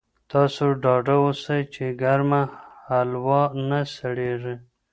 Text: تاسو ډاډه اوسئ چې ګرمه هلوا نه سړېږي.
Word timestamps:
تاسو 0.31 0.65
ډاډه 0.83 1.15
اوسئ 1.23 1.61
چې 1.73 1.85
ګرمه 2.01 2.41
هلوا 2.89 3.43
نه 3.69 3.79
سړېږي. 3.95 4.55